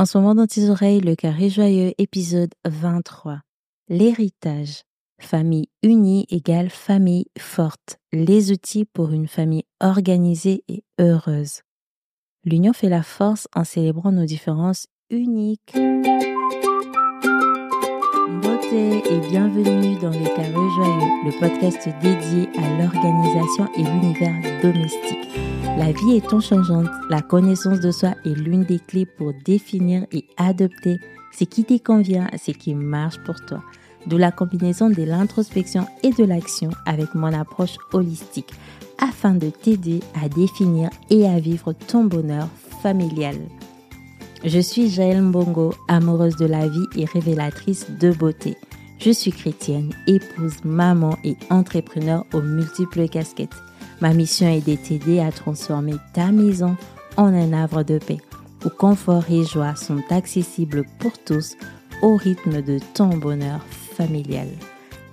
[0.00, 3.40] En ce moment dans tes oreilles, le carré joyeux, épisode 23.
[3.88, 4.82] L'héritage.
[5.20, 7.96] Famille unie égale famille forte.
[8.12, 11.62] Les outils pour une famille organisée et heureuse.
[12.44, 15.74] L'union fait la force en célébrant nos différences uniques.
[18.40, 25.57] Beauté et bienvenue dans le carré joyeux, le podcast dédié à l'organisation et l'univers domestique.
[25.78, 30.26] La vie étant changeante, la connaissance de soi est l'une des clés pour définir et
[30.36, 30.98] adopter
[31.30, 33.62] ce qui te convient, ce qui marche pour toi.
[34.08, 38.50] D'où la combinaison de l'introspection et de l'action avec mon approche holistique
[38.98, 42.48] afin de t'aider à définir et à vivre ton bonheur
[42.82, 43.36] familial.
[44.44, 48.56] Je suis Jaël Mbongo, amoureuse de la vie et révélatrice de beauté.
[48.98, 53.54] Je suis chrétienne, épouse, maman et entrepreneur aux multiples casquettes.
[54.00, 56.76] Ma mission est de t'aider à transformer ta maison
[57.16, 58.18] en un havre de paix,
[58.64, 61.56] où confort et joie sont accessibles pour tous
[62.02, 63.60] au rythme de ton bonheur
[63.96, 64.48] familial.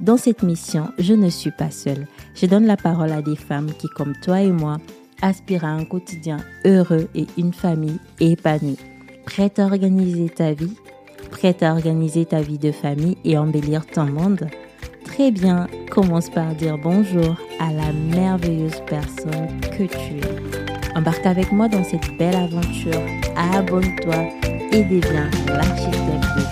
[0.02, 2.08] Dans cette mission, je ne suis pas seule.
[2.36, 4.78] Je donne la parole à des femmes qui, comme toi et moi,
[5.22, 8.78] aspirent à un quotidien heureux et une famille épanouie.
[9.26, 10.76] Prête à organiser ta vie
[11.32, 14.48] Prête à organiser ta vie de famille et embellir ton monde
[15.16, 20.94] Très bien, commence par dire bonjour à la merveilleuse personne que tu es.
[20.98, 23.02] Embarque avec moi dans cette belle aventure,
[23.38, 24.26] abonne-toi
[24.74, 26.45] et deviens l'architecte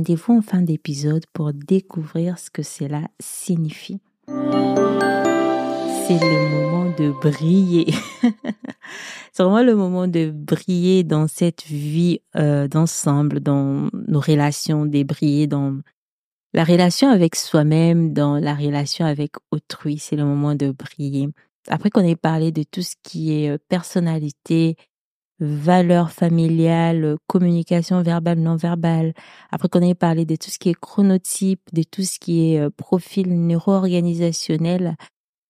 [0.00, 4.00] Rendez-vous en fin d'épisode pour découvrir ce que cela signifie.
[4.28, 4.34] C'est
[6.18, 7.92] le moment de briller.
[9.32, 15.02] C'est vraiment le moment de briller dans cette vie euh, d'ensemble, dans nos relations, de
[15.02, 15.78] briller dans
[16.54, 19.98] la relation avec soi-même, dans la relation avec autrui.
[19.98, 21.28] C'est le moment de briller.
[21.68, 24.76] Après qu'on ait parlé de tout ce qui est euh, personnalité,
[25.40, 29.14] valeurs familiales, communication verbale, non verbale.
[29.50, 32.60] Après qu'on ait parlé de tout ce qui est chronotype, de tout ce qui est
[32.60, 34.96] euh, profil neuro-organisationnel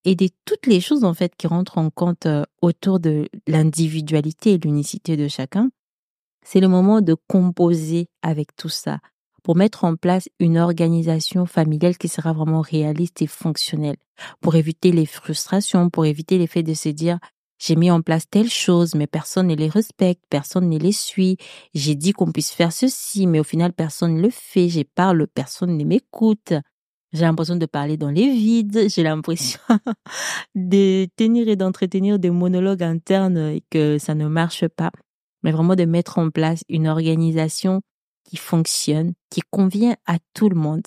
[0.05, 4.55] et de toutes les choses en fait qui rentrent en compte euh, autour de l'individualité
[4.55, 5.71] et l'unicité de chacun.
[6.45, 8.99] C'est le moment de composer avec tout ça
[9.43, 13.97] pour mettre en place une organisation familiale qui sera vraiment réaliste et fonctionnelle,
[14.41, 17.19] pour éviter les frustrations, pour éviter l'effet de se dire
[17.61, 21.37] j'ai mis en place telle chose, mais personne ne les respecte, personne ne les suit.
[21.75, 24.71] J'ai dit qu'on puisse faire ceci, mais au final, personne ne le fait.
[24.71, 26.55] J'ai parle, personne ne m'écoute.
[27.13, 28.89] J'ai l'impression de parler dans les vides.
[28.95, 29.61] J'ai l'impression
[30.55, 34.91] de tenir et d'entretenir des monologues internes et que ça ne marche pas.
[35.43, 37.83] Mais vraiment de mettre en place une organisation
[38.25, 40.83] qui fonctionne, qui convient à tout le monde.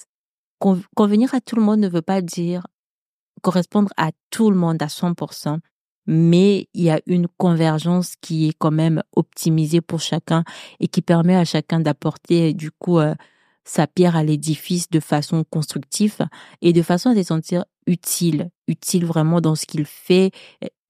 [0.95, 2.65] Convenir à tout le monde ne veut pas dire
[3.43, 5.59] correspondre à tout le monde à 100%
[6.05, 10.43] mais il y a une convergence qui est quand même optimisée pour chacun
[10.79, 13.15] et qui permet à chacun d'apporter du coup euh,
[13.63, 16.17] sa pierre à l'édifice de façon constructive
[16.61, 20.31] et de façon à se sentir utile, utile vraiment dans ce qu'il fait,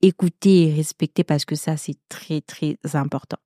[0.01, 3.37] écouter et respecter parce que ça c'est très très important.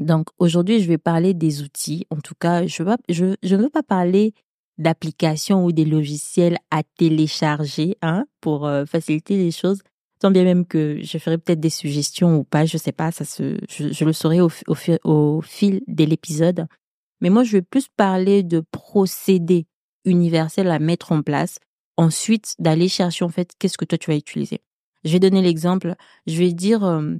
[0.00, 2.06] Donc aujourd'hui je vais parler des outils.
[2.10, 4.34] En tout cas je, je ne veux pas parler
[4.78, 9.80] d'applications ou des logiciels à télécharger hein, pour euh, faciliter les choses,
[10.18, 13.24] Tant bien même que je ferai peut-être des suggestions ou pas, je sais pas, ça
[13.24, 16.66] se, je, le saurai au, fil de l'épisode.
[17.20, 19.66] Mais moi, je vais plus parler de procédés
[20.04, 21.58] universels à mettre en place.
[21.98, 24.60] Ensuite, d'aller chercher en fait qu'est-ce que toi tu vas utiliser.
[25.04, 25.94] Je vais donner l'exemple.
[26.26, 27.14] Je vais dire euh,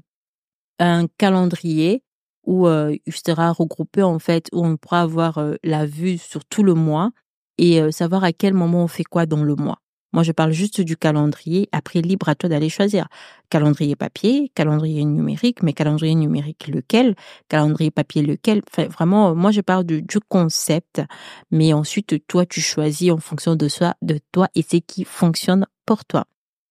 [0.78, 2.02] un calendrier
[2.44, 6.44] où euh, il sera regroupé en fait où on pourra avoir euh, la vue sur
[6.44, 7.10] tout le mois
[7.58, 9.80] et savoir à quel moment on fait quoi dans le mois.
[10.16, 11.68] Moi, je parle juste du calendrier.
[11.72, 13.06] Après, libre à toi d'aller choisir.
[13.50, 17.14] Calendrier papier, calendrier numérique, mais calendrier numérique lequel?
[17.50, 18.62] Calendrier papier lequel?
[18.78, 21.02] Vraiment, moi, je parle du, du, concept.
[21.50, 25.66] Mais ensuite, toi, tu choisis en fonction de soi, de toi et ce qui fonctionne
[25.84, 26.24] pour toi.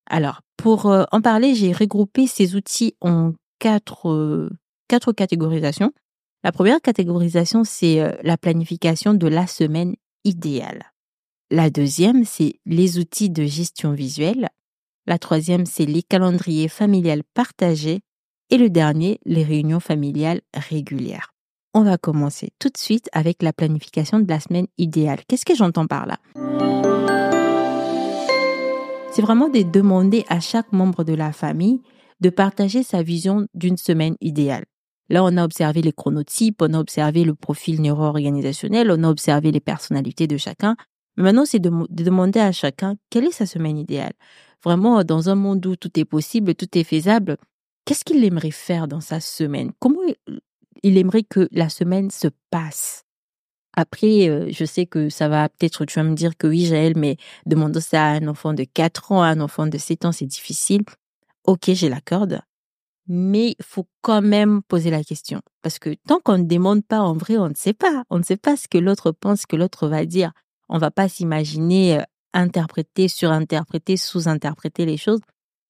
[0.09, 4.49] Alors, pour euh, en parler, j'ai regroupé ces outils en quatre, euh,
[4.87, 5.91] quatre catégorisations.
[6.43, 9.93] La première catégorisation, c'est euh, la planification de la semaine
[10.23, 10.94] idéale.
[11.51, 14.49] La deuxième, c'est les outils de gestion visuelle.
[15.05, 18.01] La troisième, c'est les calendriers familiales partagés.
[18.49, 21.33] Et le dernier, les réunions familiales régulières.
[21.75, 25.19] on va commencer tout de suite avec la planification de la semaine idéale.
[25.27, 26.17] Qu'est-ce que j'entends par là?
[29.11, 31.81] C'est vraiment de demander à chaque membre de la famille
[32.21, 34.65] de partager sa vision d'une semaine idéale.
[35.09, 39.51] Là, on a observé les chronotypes, on a observé le profil neuro-organisationnel, on a observé
[39.51, 40.75] les personnalités de chacun.
[41.17, 44.13] Mais maintenant, c'est de, demander à chacun quelle est sa semaine idéale.
[44.63, 47.37] Vraiment, dans un monde où tout est possible, tout est faisable,
[47.85, 49.71] qu'est-ce qu'il aimerait faire dans sa semaine?
[49.79, 50.01] Comment
[50.83, 53.03] il aimerait que la semaine se passe?
[53.77, 56.93] Après, euh, je sais que ça va peut-être, tu vas me dire que oui, Jaël,
[56.95, 60.11] mais demander ça à un enfant de 4 ans, à un enfant de 7 ans,
[60.13, 60.83] c'est difficile.
[61.45, 62.41] Ok, j'ai la corde
[63.07, 65.41] mais il faut quand même poser la question.
[65.61, 68.03] Parce que tant qu'on ne demande pas, en vrai, on ne sait pas.
[68.09, 70.31] On ne sait pas ce que l'autre pense, ce que l'autre va dire.
[70.69, 72.03] On va pas s'imaginer euh,
[72.33, 75.21] interpréter, surinterpréter, sous-interpréter les choses.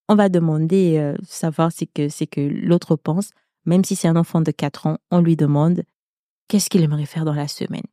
[0.07, 3.31] On va demander, euh, savoir ce que, c'est que l'autre pense.
[3.65, 5.83] Même si c'est un enfant de 4 ans, on lui demande
[6.47, 7.85] qu'est-ce qu'il aimerait faire dans la semaine?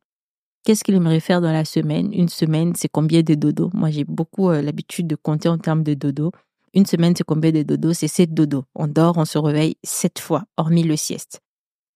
[0.63, 2.13] Qu'est-ce qu'il aimerait faire dans la semaine?
[2.13, 5.83] Une semaine, c'est combien de dodo Moi, j'ai beaucoup euh, l'habitude de compter en termes
[5.83, 6.31] de dodo.
[6.73, 8.63] Une semaine, c'est combien de dodo C'est sept dodo.
[8.75, 11.41] On dort, on se réveille sept fois, hormis le sieste.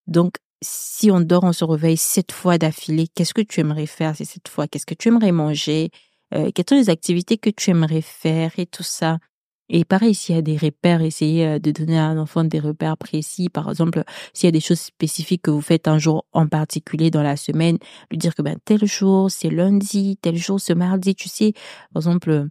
[0.08, 4.16] Donc, si on dort, on se réveille sept fois d'affilée, qu'est-ce que tu aimerais faire
[4.16, 4.68] ces sept fois?
[4.68, 5.90] Qu'est-ce que tu aimerais manger?
[6.34, 9.20] Euh, Quelles sont les activités que tu aimerais faire et tout ça?
[9.70, 12.60] Et pareil, s'il y a des repères, essayez euh, de donner à un enfant des
[12.60, 13.50] repères précis.
[13.50, 17.12] Par exemple, s'il y a des choses spécifiques que vous faites un jour en particulier
[17.12, 17.78] dans la semaine,
[18.10, 21.54] lui dire que ben tel jour c'est lundi, tel jour c'est mardi, tu sais.
[21.94, 22.48] Par exemple,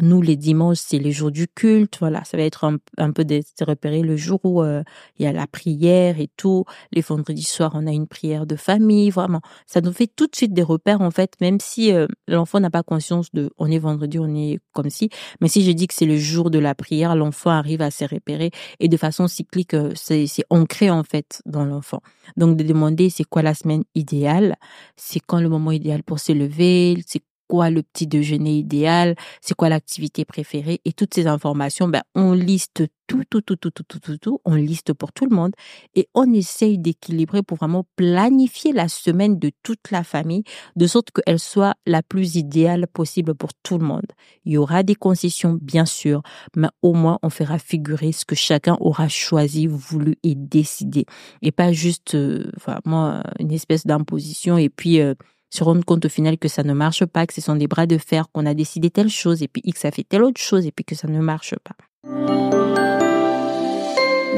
[0.00, 1.98] nous, les dimanches, c'est les jours du culte.
[2.00, 2.64] Voilà, ça va être
[2.98, 4.82] un, peu de repérer le jour où euh,
[5.18, 6.64] il y a la prière et tout.
[6.92, 9.10] Les vendredis soirs, on a une prière de famille.
[9.10, 12.60] Vraiment, ça nous fait tout de suite des repères en fait, même si euh, l'enfant
[12.60, 15.10] n'a pas conscience de on est vendredi, on est comme si.
[15.40, 18.04] Mais si je dis que c'est le jour de la prière, l'enfant arrive à se
[18.04, 18.50] repérer
[18.80, 22.00] et de façon cyclique, euh, c'est ancré en fait dans l'enfant.
[22.36, 24.56] Donc de demander c'est quoi la semaine idéale,
[24.96, 29.54] c'est quand le moment idéal pour se lever, c'est quoi le petit déjeuner idéal, c'est
[29.54, 33.84] quoi l'activité préférée et toutes ces informations, ben, on liste tout, tout, tout, tout, tout,
[33.84, 35.52] tout, tout, tout, on liste pour tout le monde
[35.94, 40.42] et on essaye d'équilibrer pour vraiment planifier la semaine de toute la famille
[40.74, 44.06] de sorte qu'elle soit la plus idéale possible pour tout le monde.
[44.44, 46.22] Il y aura des concessions, bien sûr,
[46.56, 51.06] mais au moins on fera figurer ce que chacun aura choisi, voulu et décidé
[51.42, 55.14] et pas juste, euh, vraiment une espèce d'imposition et puis, euh,
[55.56, 57.86] se rendre compte au final que ça ne marche pas, que ce sont des bras
[57.86, 60.66] de fer, qu'on a décidé telle chose et puis X a fait telle autre chose
[60.66, 61.74] et puis que ça ne marche pas.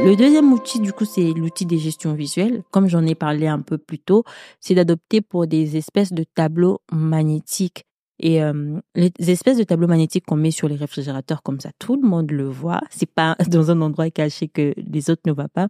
[0.05, 2.63] Le deuxième outil, du coup, c'est l'outil des gestions visuelles.
[2.71, 4.23] Comme j'en ai parlé un peu plus tôt,
[4.61, 7.85] c'est d'adopter pour des espèces de tableaux magnétiques.
[8.21, 12.01] Et euh, les espèces de tableaux magnétiques qu'on met sur les réfrigérateurs comme ça, tout
[12.01, 12.81] le monde le voit.
[12.91, 15.67] C'est pas dans un endroit caché que les autres ne voient pas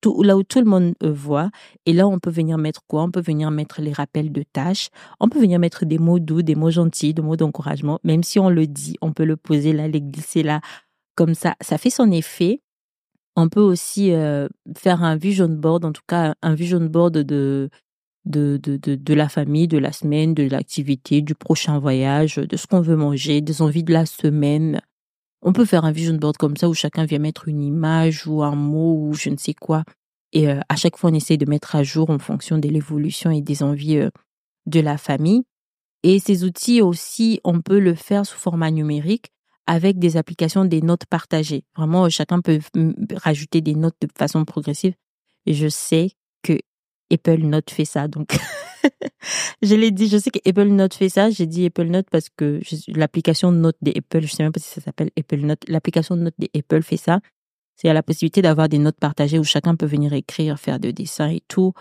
[0.00, 1.50] tout, là où tout le monde euh, voit.
[1.84, 3.02] Et là, on peut venir mettre quoi?
[3.02, 4.88] On peut venir mettre les rappels de tâches.
[5.20, 7.98] On peut venir mettre des mots doux, des mots gentils, des mots d'encouragement.
[8.04, 10.60] Même si on le dit, on peut le poser là, les glisser là.
[11.14, 12.60] Comme ça, ça fait son effet.
[13.36, 17.68] On peut aussi euh, faire un vision board, en tout cas un vision board de,
[18.24, 22.56] de, de, de, de la famille, de la semaine, de l'activité, du prochain voyage, de
[22.56, 24.80] ce qu'on veut manger, des envies de la semaine,
[25.46, 28.42] on peut faire un vision board comme ça où chacun vient mettre une image ou
[28.42, 29.84] un mot ou je ne sais quoi.
[30.32, 33.30] Et euh, à chaque fois, on essaie de mettre à jour en fonction de l'évolution
[33.30, 34.10] et des envies euh,
[34.66, 35.44] de la famille.
[36.02, 39.30] Et ces outils aussi, on peut le faire sous format numérique
[39.68, 41.62] avec des applications des notes partagées.
[41.76, 42.58] Vraiment, chacun peut
[43.14, 44.94] rajouter des notes de façon progressive.
[45.46, 46.10] Et je sais
[46.42, 46.58] que
[47.12, 48.08] Apple Note fait ça.
[48.08, 48.38] Donc,
[49.62, 51.30] je l'ai dit, je sais que Apple Note fait ça.
[51.30, 54.68] J'ai dit Apple Note parce que l'application Note des Apple, je sais même pas si
[54.68, 57.20] ça s'appelle Apple Note, l'application Note des Apple fait ça.
[57.76, 60.94] C'est à la possibilité d'avoir des notes partagées où chacun peut venir écrire, faire des
[60.94, 61.74] dessins et tout.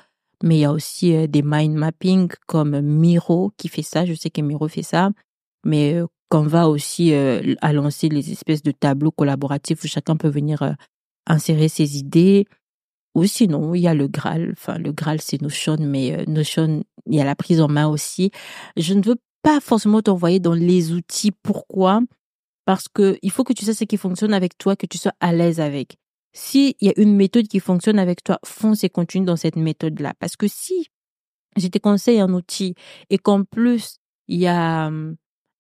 [0.44, 4.06] Mais il y a aussi euh, des mind mapping comme Miro qui fait ça.
[4.06, 5.12] Je sais que Miro fait ça.
[5.66, 10.28] Mais euh, Canva aussi euh, a lancé les espèces de tableaux collaboratifs où chacun peut
[10.28, 10.76] venir
[11.28, 12.46] insérer ses idées.
[13.16, 14.52] Ou sinon, il y a le Graal.
[14.52, 17.88] Enfin, le Graal, c'est Notion, mais euh, Notion, il y a la prise en main
[17.88, 18.32] aussi.
[18.78, 21.32] Je ne veux pas forcément t'envoyer dans les outils.
[21.32, 22.02] Pourquoi?
[22.66, 25.14] Parce que il faut que tu sais ce qui fonctionne avec toi, que tu sois
[25.22, 25.98] à l'aise avec.
[26.34, 30.14] S'il y a une méthode qui fonctionne avec toi, fonce et continue dans cette méthode-là.
[30.20, 30.88] Parce que si
[31.56, 32.76] je te conseille un outil
[33.10, 35.16] et qu'en plus, il y a hum,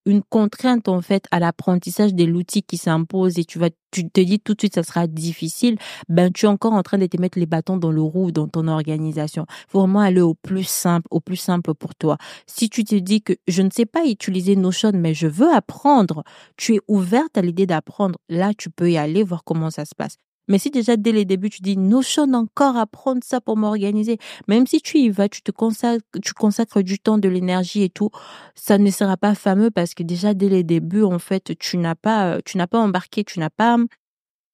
[0.05, 4.19] une contrainte en fait à l'apprentissage de l'outil qui s'impose et tu vas tu te
[4.19, 5.77] dis tout de suite ça sera difficile
[6.09, 8.47] ben tu es encore en train de te mettre les bâtons dans le roue dans
[8.47, 9.45] ton organisation.
[9.69, 12.17] Faut vraiment aller au plus simple au plus simple pour toi.
[12.45, 16.23] Si tu te dis que je ne sais pas utiliser Notion mais je veux apprendre
[16.57, 18.19] tu es ouverte à l'idée d'apprendre.
[18.29, 21.25] Là tu peux y aller voir comment ça se passe Mais si déjà dès les
[21.25, 25.41] débuts, tu dis, notion encore apprendre ça pour m'organiser, même si tu y vas, tu
[25.41, 28.09] te consacres, tu consacres du temps, de l'énergie et tout,
[28.53, 31.95] ça ne sera pas fameux parce que déjà dès les débuts, en fait, tu n'as
[31.95, 33.77] pas, tu n'as pas embarqué, tu n'as pas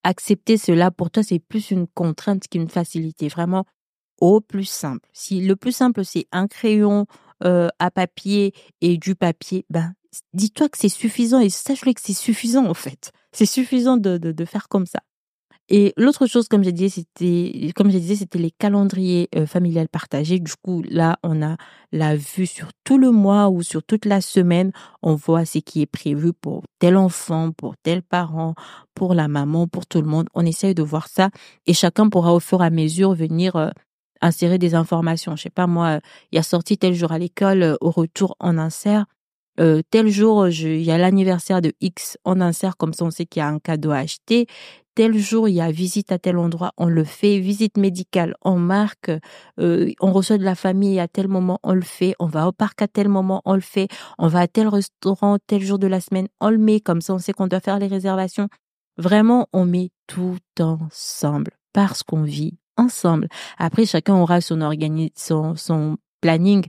[0.03, 0.91] accepté cela.
[0.91, 3.27] Pour toi, c'est plus une contrainte qu'une facilité.
[3.27, 3.65] Vraiment,
[4.19, 5.07] au plus simple.
[5.13, 7.05] Si le plus simple, c'est un crayon
[7.43, 9.93] euh, à papier et du papier, ben,
[10.33, 13.11] dis-toi que c'est suffisant et sache-le que c'est suffisant, en fait.
[13.31, 15.01] C'est suffisant de, de, de faire comme ça.
[15.73, 19.87] Et l'autre chose, comme j'ai dit, c'était, comme je disais, c'était les calendriers euh, familiales
[19.87, 20.37] partagés.
[20.37, 21.55] Du coup, là, on a
[21.93, 24.73] la vue sur tout le mois ou sur toute la semaine.
[25.01, 28.53] On voit ce qui est prévu pour tel enfant, pour tel parent,
[28.95, 30.27] pour la maman, pour tout le monde.
[30.33, 31.29] On essaye de voir ça
[31.65, 33.69] et chacun pourra au fur et à mesure venir euh,
[34.19, 35.37] insérer des informations.
[35.37, 36.01] Je sais pas, moi,
[36.33, 39.05] il y a sorti tel jour à l'école, euh, au retour en insert.
[39.59, 43.25] Euh, tel jour, il y a l'anniversaire de X, on insère comme ça, on sait
[43.25, 44.47] qu'il y a un cadeau à acheter
[44.95, 48.57] tel jour il y a visite à tel endroit, on le fait, visite médicale, on
[48.57, 49.11] marque,
[49.59, 52.51] euh, on reçoit de la famille à tel moment, on le fait, on va au
[52.51, 55.87] parc à tel moment, on le fait, on va à tel restaurant tel jour de
[55.87, 58.47] la semaine, on le met, comme ça on sait qu'on doit faire les réservations.
[58.97, 63.27] Vraiment, on met tout ensemble parce qu'on vit ensemble.
[63.57, 64.59] Après, chacun aura son,
[65.15, 66.65] son, son planning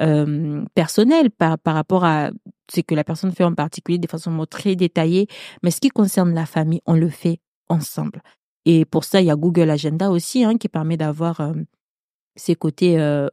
[0.00, 2.30] euh, personnel par, par rapport à
[2.72, 5.26] ce que la personne fait en particulier de façon très détaillée.
[5.62, 8.22] Mais ce qui concerne la famille, on le fait ensemble.
[8.64, 11.52] Et pour ça, il y a Google Agenda aussi, hein, qui permet d'avoir euh,
[12.34, 13.28] ces côtés euh,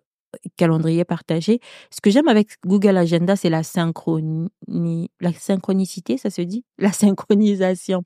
[0.58, 1.60] calendrier partagé.
[1.92, 4.50] Ce que j'aime avec Google Agenda, c'est la, synchroni
[5.20, 6.64] la synchronicité, ça se dit?
[6.78, 8.04] La synchronisation.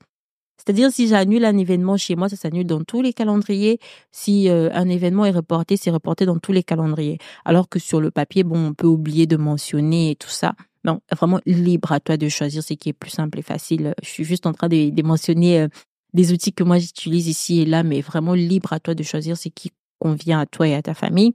[0.58, 3.78] C'est-à-dire, si j'annule un événement chez moi, ça s'annule dans tous les calendriers.
[4.10, 7.18] Si euh, un événement est reporté, c'est reporté dans tous les calendriers.
[7.44, 10.54] Alors que sur le papier, bon, on peut oublier de mentionner tout ça.
[10.88, 13.94] Non, vraiment libre à toi de choisir ce qui est plus simple et facile.
[14.02, 15.66] Je suis juste en train de, mentionner
[16.14, 19.36] des outils que moi j'utilise ici et là, mais vraiment libre à toi de choisir
[19.36, 21.34] ce qui convient à toi et à ta famille.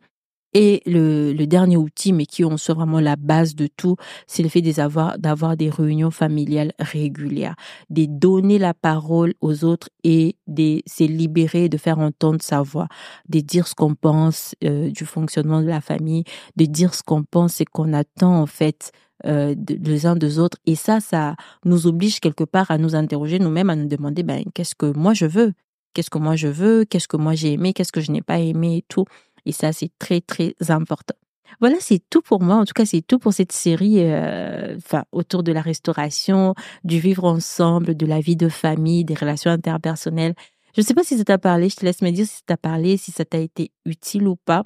[0.55, 3.95] Et le, le dernier outil, mais qui en soit vraiment la base de tout,
[4.27, 7.55] c'est le fait d'avoir, d'avoir des réunions familiales régulières,
[7.89, 12.87] de donner la parole aux autres et de se libérer, de faire entendre sa voix,
[13.29, 16.23] de dire ce qu'on pense euh, du fonctionnement de la famille,
[16.55, 18.91] de dire ce qu'on pense et qu'on attend en fait
[19.25, 20.57] euh, les uns des autres.
[20.65, 24.43] Et ça, ça nous oblige quelque part à nous interroger nous-mêmes, à nous demander, ben,
[24.53, 25.53] qu'est-ce que moi je veux?
[25.93, 26.85] Qu'est-ce que moi je veux?
[26.85, 27.73] Qu'est-ce que moi j'ai aimé?
[27.73, 28.77] Qu'est-ce que je n'ai pas aimé?
[28.77, 29.05] Et tout.
[29.45, 31.15] Et ça, c'est très, très important.
[31.59, 32.55] Voilà, c'est tout pour moi.
[32.55, 34.77] En tout cas, c'est tout pour cette série, euh,
[35.11, 40.33] autour de la restauration, du vivre ensemble, de la vie de famille, des relations interpersonnelles.
[40.75, 41.69] Je ne sais pas si ça t'a parlé.
[41.69, 44.35] Je te laisse me dire si ça t'a parlé, si ça t'a été utile ou
[44.35, 44.63] pas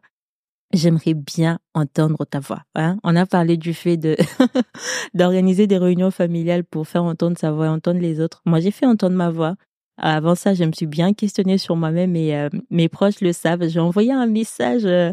[0.73, 2.63] j'aimerais bien entendre ta voix.
[2.75, 2.97] Hein.
[3.03, 4.15] On a parlé du fait de
[5.13, 8.41] d'organiser des réunions familiales pour faire entendre sa voix, entendre les autres.
[8.45, 9.55] Moi, j'ai fait entendre ma voix.
[9.99, 13.67] Avant ça, je me suis bien questionnée sur moi-même et euh, mes proches le savent.
[13.67, 15.11] J'ai envoyé un message euh,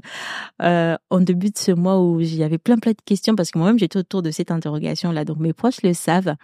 [0.61, 3.79] euh, en début de ce mois où j'avais plein plein de questions parce que moi-même
[3.79, 5.25] j'étais autour de cette interrogation-là.
[5.25, 6.35] Donc mes proches le savent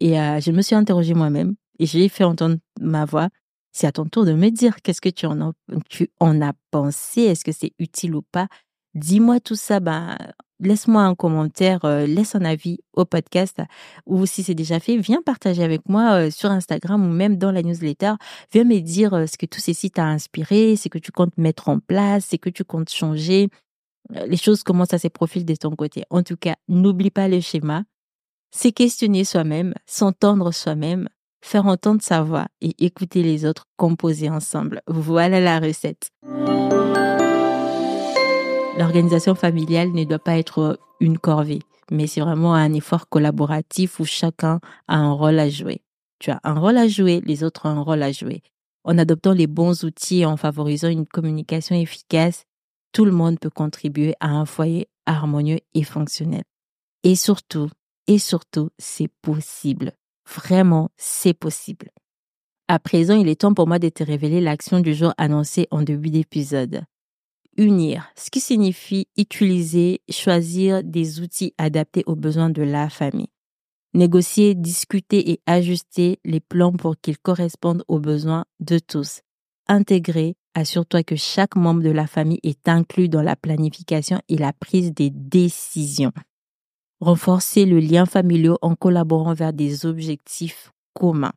[0.00, 3.28] et je me suis interrogée moi-même et j'ai fait entendre ma voix
[3.74, 5.52] c'est à ton tour de me dire qu'est-ce que tu en as,
[5.90, 8.46] tu en as pensé, est-ce que c'est utile ou pas?
[8.94, 10.16] Dis-moi tout ça, ben,
[10.60, 13.60] laisse-moi un commentaire, euh, laisse un avis au podcast
[14.06, 17.50] ou si c'est déjà fait, viens partager avec moi euh, sur Instagram ou même dans
[17.50, 18.12] la newsletter.
[18.52, 21.68] Viens me dire euh, ce que ces sites t'ont inspiré, ce que tu comptes mettre
[21.68, 23.48] en place, ce que tu comptes changer,
[24.26, 26.04] les choses, comment ça se profile de ton côté.
[26.10, 27.84] En tout cas, n'oublie pas le schéma.
[28.52, 31.08] C'est questionner soi-même, s'entendre soi-même,
[31.44, 34.80] faire entendre sa voix et écouter les autres composer ensemble.
[34.88, 36.08] Voilà la recette.
[38.78, 41.60] L'organisation familiale ne doit pas être une corvée,
[41.90, 44.58] mais c'est vraiment un effort collaboratif où chacun
[44.88, 45.82] a un rôle à jouer.
[46.18, 48.42] Tu as un rôle à jouer, les autres ont un rôle à jouer.
[48.82, 52.44] En adoptant les bons outils et en favorisant une communication efficace,
[52.92, 56.42] tout le monde peut contribuer à un foyer harmonieux et fonctionnel.
[57.02, 57.68] Et surtout,
[58.06, 59.92] et surtout, c'est possible.
[60.32, 61.90] Vraiment, c'est possible.
[62.66, 65.82] À présent, il est temps pour moi de te révéler l'action du jour annoncée en
[65.82, 66.82] début d'épisode.
[67.56, 73.28] Unir, ce qui signifie utiliser, choisir des outils adaptés aux besoins de la famille.
[73.92, 79.20] Négocier, discuter et ajuster les plans pour qu'ils correspondent aux besoins de tous.
[79.68, 84.52] Intégrer, assure-toi que chaque membre de la famille est inclus dans la planification et la
[84.52, 86.12] prise des décisions
[87.04, 91.32] renforcer le lien familial en collaborant vers des objectifs communs.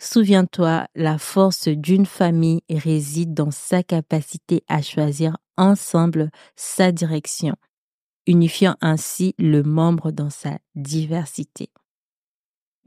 [0.00, 7.56] Souviens-toi, la force d'une famille réside dans sa capacité à choisir ensemble sa direction,
[8.26, 11.70] unifiant ainsi le membre dans sa diversité.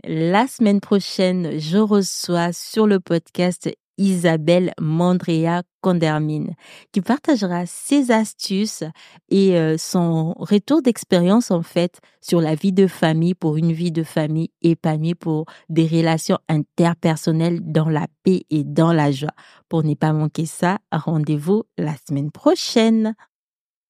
[0.04, 3.70] La semaine prochaine, je reçois sur le podcast
[4.02, 6.56] Isabelle Mandrea Condermine,
[6.92, 8.84] qui partagera ses astuces
[9.30, 13.92] et euh, son retour d'expérience en fait sur la vie de famille pour une vie
[13.92, 19.34] de famille épanouie pour des relations interpersonnelles dans la paix et dans la joie.
[19.70, 23.14] Pour ne pas manquer ça, rendez-vous la semaine prochaine.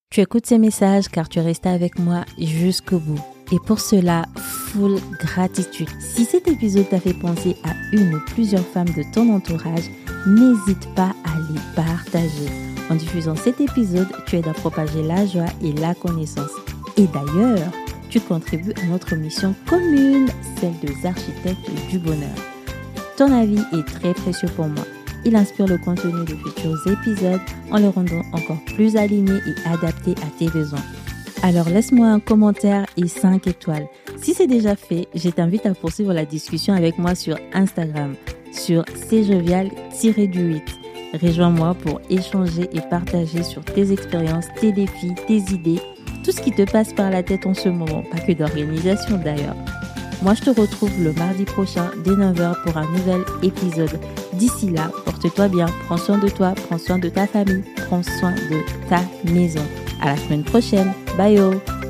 [0.10, 3.41] Tu écoutes ces messages car tu es resté avec moi jusqu'au bout.
[3.52, 5.90] Et pour cela, full gratitude.
[6.00, 9.90] Si cet épisode t'a fait penser à une ou plusieurs femmes de ton entourage,
[10.26, 12.50] n'hésite pas à les partager.
[12.90, 16.52] En diffusant cet épisode, tu aides à propager la joie et la connaissance.
[16.98, 17.72] Et d'ailleurs,
[18.10, 20.28] tu contribues à notre mission commune,
[20.60, 22.36] celle des architectes du bonheur.
[23.18, 24.86] Ton avis est très précieux pour moi.
[25.24, 30.16] Il inspire le contenu de futurs épisodes en le rendant encore plus aligné et adapté
[30.24, 30.80] à tes besoins.
[31.44, 33.88] Alors laisse-moi un commentaire et 5 étoiles.
[34.22, 38.16] Si c'est déjà fait, je t'invite à poursuivre la discussion avec moi sur Instagram,
[38.54, 40.62] sur cjovial-du8.
[41.22, 45.82] Rejoins-moi pour échanger et partager sur tes expériences, tes défis, tes idées,
[46.24, 49.56] tout ce qui te passe par la tête en ce moment, pas que d'organisation d'ailleurs.
[50.22, 54.00] Moi, je te retrouve le mardi prochain dès 9h pour un nouvel épisode.
[54.34, 58.32] D'ici là, porte-toi bien, prends soin de toi, prends soin de ta famille, prends soin
[58.32, 59.66] de ta maison.
[60.00, 60.94] À la semaine prochaine.
[61.22, 61.81] 唉哟。